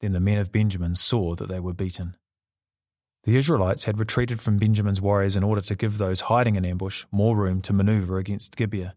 Then 0.00 0.12
the 0.12 0.20
men 0.20 0.38
of 0.38 0.52
Benjamin 0.52 0.94
saw 0.94 1.34
that 1.34 1.48
they 1.48 1.60
were 1.60 1.74
beaten. 1.74 2.16
The 3.24 3.36
Israelites 3.36 3.84
had 3.84 3.98
retreated 3.98 4.40
from 4.40 4.56
Benjamin's 4.56 5.00
warriors 5.00 5.36
in 5.36 5.44
order 5.44 5.60
to 5.60 5.74
give 5.74 5.98
those 5.98 6.22
hiding 6.22 6.56
in 6.56 6.64
ambush 6.64 7.04
more 7.12 7.36
room 7.36 7.60
to 7.62 7.72
maneuver 7.72 8.18
against 8.18 8.56
Gibeah. 8.56 8.94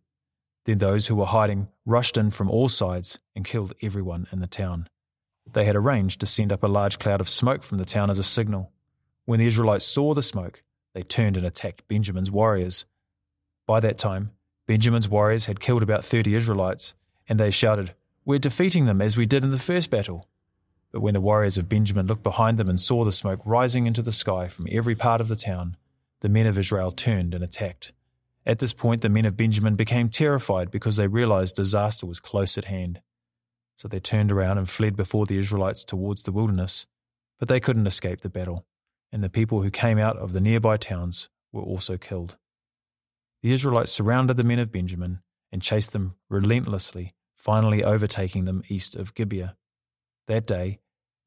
Then 0.66 0.78
those 0.78 1.08
who 1.08 1.16
were 1.16 1.26
hiding 1.26 1.68
rushed 1.86 2.18
in 2.18 2.32
from 2.32 2.50
all 2.50 2.70
sides 2.70 3.20
and 3.36 3.44
killed 3.44 3.74
everyone 3.82 4.28
in 4.32 4.40
the 4.40 4.48
town. 4.48 4.88
They 5.52 5.66
had 5.66 5.76
arranged 5.76 6.22
to 6.22 6.26
send 6.26 6.54
up 6.54 6.64
a 6.64 6.68
large 6.68 7.00
cloud 7.00 7.20
of 7.20 7.28
smoke 7.28 7.64
from 7.64 7.80
the 7.80 7.86
town 7.86 8.10
as 8.10 8.18
a 8.18 8.24
signal. 8.24 8.72
When 9.26 9.40
the 9.40 9.48
Israelites 9.48 9.86
saw 9.86 10.14
the 10.14 10.22
smoke, 10.22 10.64
they 10.94 11.04
turned 11.04 11.36
and 11.36 11.46
attacked 11.46 11.88
Benjamin's 11.90 12.32
warriors. 12.32 12.86
By 13.68 13.82
that 13.82 13.98
time, 13.98 14.32
Benjamin's 14.68 15.10
warriors 15.10 15.48
had 15.48 15.60
killed 15.60 15.84
about 15.84 16.06
30 16.06 16.34
Israelites, 16.34 16.96
and 17.28 17.38
they 17.38 17.52
shouted, 17.52 17.94
We're 18.24 18.40
defeating 18.40 18.86
them 18.86 19.02
as 19.02 19.18
we 19.18 19.26
did 19.26 19.44
in 19.44 19.52
the 19.52 19.58
first 19.58 19.90
battle. 19.90 20.30
But 20.94 21.02
when 21.02 21.16
the 21.16 21.22
warriors 21.22 21.58
of 21.58 21.68
Benjamin 21.68 22.06
looked 22.06 22.24
behind 22.24 22.60
them 22.60 22.70
and 22.70 22.80
saw 22.80 23.04
the 23.04 23.12
smoke 23.12 23.42
rising 23.44 23.88
into 23.88 24.04
the 24.04 24.12
sky 24.12 24.48
from 24.48 24.68
every 24.72 24.96
part 24.96 25.20
of 25.20 25.28
the 25.28 25.36
town, 25.36 25.76
the 26.22 26.30
men 26.30 26.46
of 26.46 26.58
Israel 26.58 26.92
turned 26.92 27.34
and 27.34 27.44
attacked. 27.44 27.92
At 28.46 28.60
this 28.60 28.74
point, 28.74 29.02
the 29.02 29.10
men 29.10 29.26
of 29.26 29.36
Benjamin 29.36 29.76
became 29.76 30.08
terrified 30.08 30.70
because 30.70 30.96
they 30.96 31.08
realized 31.08 31.56
disaster 31.56 32.06
was 32.06 32.20
close 32.20 32.58
at 32.58 32.66
hand. 32.66 33.02
So 33.76 33.88
they 33.88 34.00
turned 34.00 34.32
around 34.32 34.60
and 34.60 34.70
fled 34.70 34.96
before 34.96 35.26
the 35.26 35.40
Israelites 35.40 35.84
towards 35.84 36.24
the 36.24 36.32
wilderness, 36.32 36.86
but 37.40 37.48
they 37.48 37.60
couldn't 37.60 37.88
escape 37.88 38.22
the 38.22 38.30
battle, 38.30 38.66
and 39.12 39.24
the 39.24 39.30
people 39.30 39.64
who 39.64 39.72
came 39.72 39.98
out 39.98 40.18
of 40.18 40.32
the 40.32 40.42
nearby 40.42 40.78
towns 40.78 41.30
were 41.52 41.64
also 41.64 41.98
killed. 41.98 42.38
The 43.42 43.52
Israelites 43.52 43.92
surrounded 43.92 44.38
the 44.38 44.44
men 44.44 44.60
of 44.60 44.72
Benjamin 44.72 45.22
and 45.52 45.62
chased 45.62 45.92
them 45.92 46.16
relentlessly, 46.30 47.14
finally 47.36 47.84
overtaking 47.84 48.46
them 48.46 48.64
east 48.70 48.96
of 48.96 49.16
Gibeah. 49.16 49.56
That 50.28 50.46
day, 50.46 50.80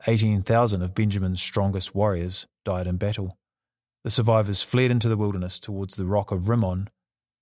18,000 0.06 0.82
of 0.82 0.94
Benjamin's 0.94 1.40
strongest 1.40 1.94
warriors 1.94 2.46
died 2.64 2.86
in 2.86 2.96
battle. 2.96 3.38
The 4.04 4.10
survivors 4.10 4.62
fled 4.62 4.90
into 4.90 5.08
the 5.08 5.16
wilderness 5.16 5.58
towards 5.58 5.96
the 5.96 6.04
rock 6.04 6.30
of 6.30 6.48
Rimmon, 6.48 6.88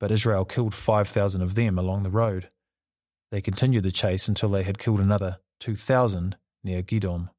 but 0.01 0.11
Israel 0.11 0.45
killed 0.45 0.75
5,000 0.75 1.43
of 1.43 1.55
them 1.55 1.79
along 1.79 2.03
the 2.03 2.11
road. 2.11 2.51
They 3.31 3.41
continued 3.41 3.83
the 3.83 3.91
chase 3.91 4.29
until 4.29 4.49
they 4.49 4.63
had 4.63 4.79
killed 4.79 5.01
another 5.01 5.39
2,000 5.61 6.37
near 6.63 6.83
Gidom. 6.83 7.31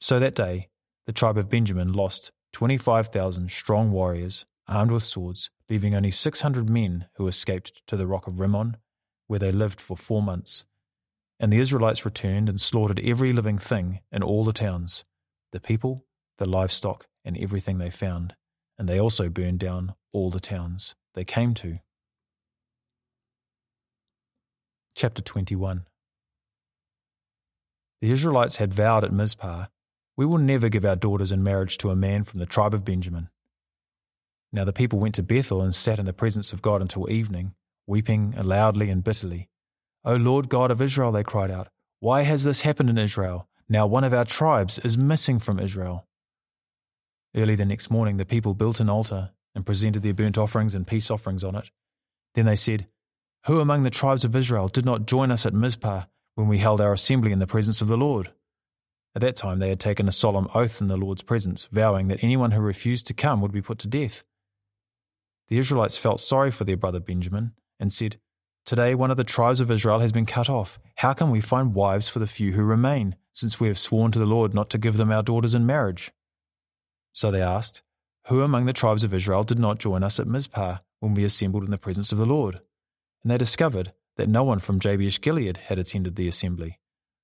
So 0.00 0.18
that 0.18 0.34
day, 0.34 0.68
the 1.06 1.12
tribe 1.12 1.38
of 1.38 1.48
Benjamin 1.48 1.92
lost 1.92 2.32
25,000 2.52 3.50
strong 3.50 3.90
warriors 3.90 4.46
armed 4.68 4.90
with 4.90 5.02
swords 5.02 5.50
leaving 5.68 5.94
only 5.94 6.10
600 6.10 6.68
men 6.68 7.06
who 7.14 7.26
escaped 7.26 7.82
to 7.86 7.96
the 7.96 8.06
rock 8.06 8.26
of 8.26 8.38
Rimmon, 8.38 8.76
where 9.26 9.38
they 9.38 9.50
lived 9.50 9.80
for 9.80 9.96
four 9.96 10.22
months. 10.22 10.64
And 11.42 11.52
the 11.52 11.58
Israelites 11.58 12.04
returned 12.04 12.48
and 12.48 12.60
slaughtered 12.60 13.00
every 13.00 13.32
living 13.32 13.58
thing 13.58 13.98
in 14.12 14.22
all 14.22 14.44
the 14.44 14.52
towns 14.52 15.04
the 15.50 15.60
people, 15.60 16.06
the 16.38 16.46
livestock, 16.46 17.08
and 17.24 17.36
everything 17.36 17.76
they 17.76 17.90
found. 17.90 18.36
And 18.78 18.88
they 18.88 18.98
also 18.98 19.28
burned 19.28 19.58
down 19.58 19.94
all 20.12 20.30
the 20.30 20.40
towns 20.40 20.94
they 21.14 21.24
came 21.24 21.52
to. 21.54 21.80
Chapter 24.94 25.20
21 25.20 25.84
The 28.00 28.10
Israelites 28.12 28.56
had 28.56 28.72
vowed 28.72 29.04
at 29.04 29.12
Mizpah, 29.12 29.66
We 30.16 30.24
will 30.24 30.38
never 30.38 30.68
give 30.68 30.84
our 30.84 30.96
daughters 30.96 31.32
in 31.32 31.42
marriage 31.42 31.76
to 31.78 31.90
a 31.90 31.96
man 31.96 32.22
from 32.22 32.38
the 32.38 32.46
tribe 32.46 32.72
of 32.72 32.84
Benjamin. 32.84 33.30
Now 34.52 34.64
the 34.64 34.72
people 34.72 35.00
went 35.00 35.16
to 35.16 35.24
Bethel 35.24 35.60
and 35.60 35.74
sat 35.74 35.98
in 35.98 36.06
the 36.06 36.12
presence 36.12 36.52
of 36.52 36.62
God 36.62 36.80
until 36.80 37.10
evening, 37.10 37.54
weeping 37.86 38.32
loudly 38.40 38.90
and 38.90 39.02
bitterly. 39.02 39.48
O 40.04 40.16
Lord 40.16 40.48
God 40.48 40.70
of 40.70 40.82
Israel, 40.82 41.12
they 41.12 41.22
cried 41.22 41.50
out, 41.50 41.68
why 42.02 42.22
has 42.22 42.42
this 42.42 42.62
happened 42.62 42.90
in 42.90 42.98
Israel? 42.98 43.48
Now 43.68 43.86
one 43.86 44.02
of 44.02 44.12
our 44.12 44.24
tribes 44.24 44.80
is 44.80 44.98
missing 44.98 45.38
from 45.38 45.60
Israel. 45.60 46.08
Early 47.32 47.54
the 47.54 47.64
next 47.64 47.92
morning, 47.92 48.16
the 48.16 48.24
people 48.24 48.54
built 48.54 48.80
an 48.80 48.90
altar 48.90 49.30
and 49.54 49.64
presented 49.64 50.02
their 50.02 50.12
burnt 50.12 50.36
offerings 50.36 50.74
and 50.74 50.84
peace 50.84 51.12
offerings 51.12 51.44
on 51.44 51.54
it. 51.54 51.70
Then 52.34 52.44
they 52.44 52.56
said, 52.56 52.88
Who 53.46 53.60
among 53.60 53.84
the 53.84 53.88
tribes 53.88 54.24
of 54.24 54.34
Israel 54.34 54.66
did 54.66 54.84
not 54.84 55.06
join 55.06 55.30
us 55.30 55.46
at 55.46 55.54
Mizpah 55.54 56.06
when 56.34 56.48
we 56.48 56.58
held 56.58 56.80
our 56.80 56.92
assembly 56.92 57.30
in 57.30 57.38
the 57.38 57.46
presence 57.46 57.80
of 57.80 57.86
the 57.86 57.96
Lord? 57.96 58.32
At 59.14 59.22
that 59.22 59.36
time, 59.36 59.60
they 59.60 59.68
had 59.68 59.78
taken 59.78 60.08
a 60.08 60.12
solemn 60.12 60.48
oath 60.54 60.80
in 60.80 60.88
the 60.88 60.96
Lord's 60.96 61.22
presence, 61.22 61.68
vowing 61.70 62.08
that 62.08 62.24
anyone 62.24 62.50
who 62.50 62.60
refused 62.60 63.06
to 63.06 63.14
come 63.14 63.40
would 63.40 63.52
be 63.52 63.62
put 63.62 63.78
to 63.78 63.86
death. 63.86 64.24
The 65.46 65.58
Israelites 65.58 65.96
felt 65.96 66.18
sorry 66.18 66.50
for 66.50 66.64
their 66.64 66.76
brother 66.76 66.98
Benjamin 66.98 67.52
and 67.78 67.92
said, 67.92 68.18
Today 68.64 68.94
one 68.94 69.10
of 69.10 69.16
the 69.16 69.24
tribes 69.24 69.60
of 69.60 69.70
Israel 69.70 69.98
has 69.98 70.12
been 70.12 70.26
cut 70.26 70.48
off. 70.48 70.78
How 70.96 71.12
can 71.14 71.30
we 71.30 71.40
find 71.40 71.74
wives 71.74 72.08
for 72.08 72.20
the 72.20 72.28
few 72.28 72.52
who 72.52 72.62
remain, 72.62 73.16
since 73.32 73.58
we 73.58 73.66
have 73.66 73.78
sworn 73.78 74.12
to 74.12 74.18
the 74.20 74.26
Lord 74.26 74.54
not 74.54 74.70
to 74.70 74.78
give 74.78 74.96
them 74.96 75.10
our 75.10 75.22
daughters 75.22 75.54
in 75.54 75.66
marriage? 75.66 76.12
So 77.12 77.30
they 77.30 77.42
asked, 77.42 77.82
Who 78.28 78.42
among 78.42 78.66
the 78.66 78.72
tribes 78.72 79.02
of 79.02 79.12
Israel 79.12 79.42
did 79.42 79.58
not 79.58 79.80
join 79.80 80.04
us 80.04 80.20
at 80.20 80.28
Mizpah 80.28 80.78
when 81.00 81.14
we 81.14 81.24
assembled 81.24 81.64
in 81.64 81.72
the 81.72 81.78
presence 81.78 82.12
of 82.12 82.18
the 82.18 82.24
Lord? 82.24 82.60
And 83.22 83.30
they 83.30 83.38
discovered 83.38 83.92
that 84.16 84.28
no 84.28 84.44
one 84.44 84.60
from 84.60 84.78
Jabesh 84.78 85.20
Gilead 85.20 85.56
had 85.56 85.78
attended 85.78 86.14
the 86.14 86.28
assembly. 86.28 86.78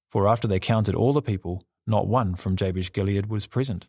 For 0.08 0.26
after 0.26 0.48
they 0.48 0.58
counted 0.58 0.94
all 0.94 1.12
the 1.12 1.22
people, 1.22 1.64
not 1.86 2.08
one 2.08 2.34
from 2.34 2.56
Jabesh 2.56 2.92
Gilead 2.92 3.26
was 3.26 3.46
present. 3.46 3.86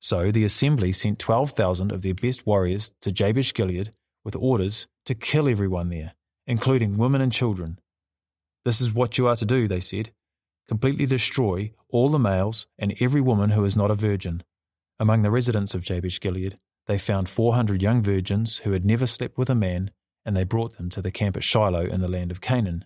So 0.00 0.30
the 0.30 0.44
assembly 0.44 0.92
sent 0.92 1.18
12,000 1.18 1.90
of 1.90 2.02
their 2.02 2.14
best 2.14 2.46
warriors 2.46 2.92
to 3.00 3.10
Jabesh 3.10 3.54
Gilead 3.54 3.92
with 4.24 4.36
orders 4.36 4.86
to 5.06 5.14
kill 5.14 5.48
everyone 5.48 5.88
there, 5.88 6.12
including 6.48 6.96
women 6.96 7.20
and 7.20 7.30
children. 7.30 7.78
This 8.64 8.80
is 8.80 8.92
what 8.92 9.18
you 9.18 9.28
are 9.28 9.36
to 9.36 9.46
do, 9.46 9.68
they 9.68 9.80
said 9.80 10.10
completely 10.68 11.06
destroy 11.06 11.72
all 11.88 12.10
the 12.10 12.18
males 12.18 12.66
and 12.78 12.94
every 13.00 13.22
woman 13.22 13.50
who 13.50 13.64
is 13.64 13.74
not 13.74 13.90
a 13.90 13.94
virgin. 13.94 14.42
Among 15.00 15.22
the 15.22 15.30
residents 15.30 15.74
of 15.74 15.82
Jabesh 15.82 16.20
Gilead, 16.20 16.58
they 16.86 16.98
found 16.98 17.28
400 17.28 17.82
young 17.82 18.02
virgins 18.02 18.58
who 18.58 18.72
had 18.72 18.84
never 18.84 19.06
slept 19.06 19.38
with 19.38 19.48
a 19.48 19.54
man, 19.54 19.90
and 20.24 20.36
they 20.36 20.44
brought 20.44 20.76
them 20.76 20.90
to 20.90 21.00
the 21.00 21.10
camp 21.10 21.36
at 21.36 21.44
Shiloh 21.44 21.86
in 21.86 22.00
the 22.00 22.08
land 22.08 22.30
of 22.30 22.40
Canaan. 22.40 22.84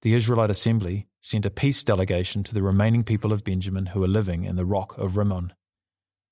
The 0.00 0.14
Israelite 0.14 0.50
assembly 0.50 1.08
sent 1.20 1.46
a 1.46 1.50
peace 1.50 1.84
delegation 1.84 2.42
to 2.44 2.54
the 2.54 2.62
remaining 2.62 3.04
people 3.04 3.32
of 3.32 3.44
Benjamin 3.44 3.86
who 3.86 4.00
were 4.00 4.08
living 4.08 4.44
in 4.44 4.56
the 4.56 4.64
rock 4.64 4.96
of 4.98 5.16
Rimmon. 5.16 5.52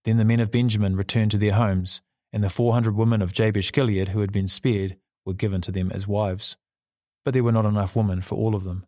Then 0.05 0.17
the 0.17 0.25
men 0.25 0.41
of 0.41 0.51
Benjamin 0.51 0.97
returned 0.97 1.31
to 1.33 1.39
their 1.39 1.53
homes, 1.53 2.01
and 2.33 2.43
the 2.43 2.51
four 2.51 2.73
hundred 2.73 2.97
women 2.97 3.21
of 3.21 3.33
Jabesh 3.33 3.73
Gilead 3.73 4.09
who 4.09 4.21
had 4.21 4.33
been 4.33 4.49
spared 4.49 4.97
were 5.25 5.35
given 5.35 5.61
to 5.63 5.73
them 5.73 5.91
as 5.93 6.09
wives. 6.09 6.57
But 7.25 7.35
there 7.35 7.45
were 7.45 7.53
not 7.53 7.67
enough 7.67 7.97
women 7.97 8.23
for 8.23 8.37
all 8.37 8.55
of 8.55 8.65
them. 8.65 8.87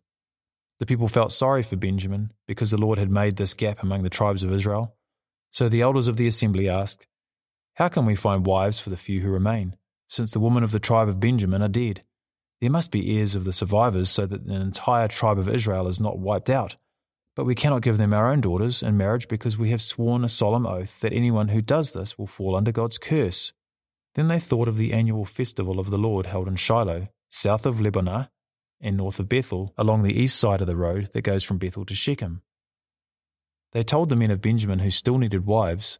The 0.79 0.85
people 0.85 1.07
felt 1.07 1.31
sorry 1.31 1.63
for 1.63 1.75
Benjamin 1.75 2.31
because 2.47 2.71
the 2.71 2.77
Lord 2.77 2.97
had 2.97 3.11
made 3.11 3.37
this 3.37 3.53
gap 3.53 3.83
among 3.83 4.03
the 4.03 4.09
tribes 4.09 4.43
of 4.43 4.51
Israel. 4.51 4.95
So 5.51 5.69
the 5.69 5.81
elders 5.81 6.07
of 6.07 6.17
the 6.17 6.27
assembly 6.27 6.67
asked, 6.67 7.05
How 7.75 7.87
can 7.87 8.05
we 8.05 8.15
find 8.15 8.45
wives 8.45 8.79
for 8.79 8.89
the 8.89 8.97
few 8.97 9.21
who 9.21 9.29
remain, 9.29 9.75
since 10.07 10.31
the 10.31 10.39
women 10.39 10.63
of 10.63 10.71
the 10.71 10.79
tribe 10.79 11.07
of 11.07 11.19
Benjamin 11.19 11.61
are 11.61 11.67
dead? 11.67 12.03
There 12.59 12.71
must 12.71 12.91
be 12.91 13.17
heirs 13.17 13.35
of 13.35 13.43
the 13.43 13.53
survivors 13.53 14.09
so 14.09 14.25
that 14.25 14.45
an 14.45 14.51
entire 14.51 15.07
tribe 15.07 15.37
of 15.37 15.49
Israel 15.49 15.87
is 15.87 16.01
not 16.01 16.17
wiped 16.17 16.49
out. 16.49 16.75
But 17.35 17.45
we 17.45 17.55
cannot 17.55 17.81
give 17.81 17.97
them 17.97 18.13
our 18.13 18.29
own 18.29 18.41
daughters 18.41 18.83
in 18.83 18.95
marriage 18.95 19.27
because 19.27 19.57
we 19.57 19.71
have 19.71 19.81
sworn 19.81 20.23
a 20.23 20.29
solemn 20.29 20.65
oath 20.65 20.99
that 21.01 21.13
anyone 21.13 21.49
who 21.49 21.61
does 21.61 21.93
this 21.93 22.17
will 22.17 22.27
fall 22.27 22.55
under 22.55 22.71
God's 22.71 22.97
curse. 22.97 23.53
Then 24.15 24.27
they 24.27 24.39
thought 24.39 24.67
of 24.67 24.77
the 24.77 24.93
annual 24.93 25.25
festival 25.25 25.79
of 25.79 25.89
the 25.89 25.97
Lord 25.97 26.27
held 26.27 26.47
in 26.47 26.55
Shiloh, 26.55 27.09
south 27.29 27.65
of 27.65 27.79
Lebonah 27.79 28.29
and 28.79 28.97
north 28.97 29.19
of 29.19 29.29
Bethel, 29.29 29.73
along 29.77 30.03
the 30.03 30.19
east 30.19 30.37
side 30.37 30.61
of 30.61 30.67
the 30.67 30.75
road 30.75 31.09
that 31.13 31.21
goes 31.21 31.43
from 31.43 31.57
Bethel 31.57 31.85
to 31.85 31.95
Shechem. 31.95 32.41
They 33.71 33.81
told 33.81 34.09
the 34.09 34.15
men 34.15 34.29
of 34.29 34.41
Benjamin 34.41 34.79
who 34.79 34.91
still 34.91 35.17
needed 35.17 35.45
wives, 35.45 35.99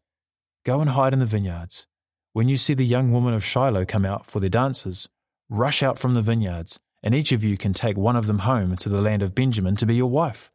Go 0.63 0.79
and 0.79 0.91
hide 0.91 1.13
in 1.13 1.20
the 1.20 1.25
vineyards. 1.25 1.88
When 2.34 2.50
you 2.50 2.58
see 2.58 2.74
the 2.74 2.86
young 2.86 3.12
women 3.12 3.34
of 3.34 3.43
Shiloh 3.43 3.86
come 3.86 4.05
out 4.05 4.27
for 4.27 4.39
their 4.39 4.50
dances, 4.50 5.10
rush 5.50 5.82
out 5.82 5.98
from 5.98 6.13
the 6.13 6.22
vineyards, 6.22 6.79
and 7.01 7.13
each 7.13 7.32
of 7.32 7.43
you 7.43 7.58
can 7.58 7.74
take 7.74 7.98
one 7.98 8.15
of 8.15 8.27
them 8.27 8.39
home 8.39 8.75
to 8.77 8.89
the 8.89 9.01
land 9.01 9.22
of 9.22 9.36
Benjamin 9.36 9.75
to 9.77 9.86
be 9.86 9.96
your 9.96 10.10
wife. 10.10 10.51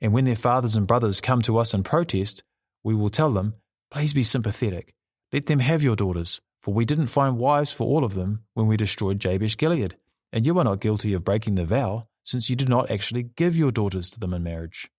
And 0.00 0.12
when 0.12 0.24
their 0.24 0.36
fathers 0.36 0.76
and 0.76 0.86
brothers 0.86 1.20
come 1.20 1.42
to 1.42 1.58
us 1.58 1.74
and 1.74 1.84
protest, 1.84 2.42
we 2.82 2.94
will 2.94 3.10
tell 3.10 3.32
them, 3.32 3.54
Please 3.90 4.14
be 4.14 4.22
sympathetic. 4.22 4.94
Let 5.32 5.46
them 5.46 5.58
have 5.58 5.82
your 5.82 5.96
daughters, 5.96 6.40
for 6.60 6.74
we 6.74 6.84
didn't 6.84 7.06
find 7.06 7.38
wives 7.38 7.72
for 7.72 7.86
all 7.86 8.04
of 8.04 8.14
them 8.14 8.44
when 8.54 8.66
we 8.66 8.76
destroyed 8.76 9.20
Jabesh 9.20 9.56
Gilead, 9.56 9.96
and 10.32 10.46
you 10.46 10.58
are 10.58 10.64
not 10.64 10.80
guilty 10.80 11.12
of 11.12 11.24
breaking 11.24 11.54
the 11.54 11.64
vow, 11.64 12.06
since 12.22 12.50
you 12.50 12.56
did 12.56 12.68
not 12.68 12.90
actually 12.90 13.22
give 13.22 13.56
your 13.56 13.72
daughters 13.72 14.10
to 14.10 14.20
them 14.20 14.34
in 14.34 14.42
marriage. 14.42 14.90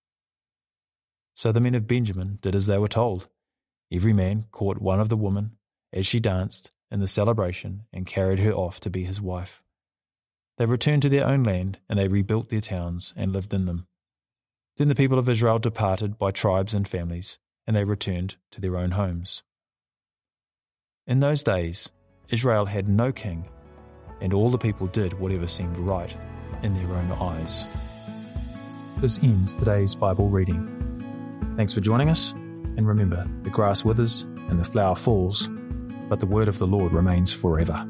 So 1.36 1.52
the 1.52 1.62
men 1.62 1.76
of 1.76 1.88
Benjamin 1.88 2.40
did 2.42 2.56
as 2.56 2.68
they 2.68 2.78
were 2.78 2.88
told. 2.88 3.30
Every 3.92 4.14
man 4.14 4.46
caught 4.52 4.82
one 4.82 5.00
of 5.00 5.10
the 5.10 5.18
women 5.18 5.58
as 5.94 6.06
she 6.06 6.20
danced 6.20 6.72
in 6.90 7.00
the 7.00 7.08
celebration 7.08 7.84
and 7.94 8.06
carried 8.06 8.40
her 8.40 8.52
off 8.52 8.80
to 8.82 8.90
be 8.90 9.04
his 9.04 9.22
wife. 9.22 9.64
They 10.58 10.66
returned 10.66 11.02
to 11.04 11.10
their 11.10 11.26
own 11.26 11.44
land, 11.44 11.80
and 11.90 11.98
they 11.98 12.08
rebuilt 12.08 12.50
their 12.50 12.62
towns 12.62 13.14
and 13.16 13.32
lived 13.32 13.54
in 13.54 13.66
them. 13.66 13.88
Then 14.78 14.90
the 14.90 14.96
people 14.96 15.18
of 15.18 15.30
Israel 15.30 15.60
departed 15.60 16.18
by 16.18 16.32
tribes 16.32 16.74
and 16.74 16.88
families, 16.88 17.40
and 17.66 17.76
they 17.76 17.84
returned 17.84 18.36
to 18.52 18.62
their 18.62 18.78
own 18.78 18.92
homes. 18.92 19.44
In 21.12 21.20
those 21.20 21.44
days, 21.44 21.92
Israel 22.30 22.66
had 22.66 22.88
no 22.88 23.12
king, 23.12 23.50
and 24.22 24.34
all 24.34 24.50
the 24.50 24.58
people 24.58 24.88
did 24.88 25.12
whatever 25.20 25.46
seemed 25.46 25.78
right 25.78 26.16
in 26.64 26.74
their 26.74 26.88
own 26.96 27.12
eyes. 27.12 27.68
This 29.00 29.22
ends 29.22 29.54
today's 29.54 29.94
Bible 29.94 30.30
reading. 30.30 31.54
Thanks 31.58 31.74
for 31.74 31.82
joining 31.82 32.08
us, 32.08 32.32
and 32.32 32.88
remember 32.88 33.30
the 33.44 33.50
grass 33.50 33.84
withers 33.84 34.22
and 34.22 34.58
the 34.58 34.64
flower 34.64 34.96
falls, 34.96 35.50
but 36.08 36.22
the 36.22 36.26
word 36.26 36.48
of 36.48 36.60
the 36.60 36.68
Lord 36.68 36.94
remains 36.94 37.34
forever. 37.34 37.86